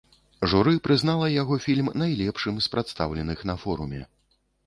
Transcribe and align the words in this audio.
Журы 0.53 0.71
прызнала 0.87 1.27
яго 1.41 1.57
фільм 1.65 1.91
найлепшым 2.03 2.55
з 2.67 2.73
прадстаўленых 2.77 3.39
на 3.53 3.59
форуме. 3.65 4.01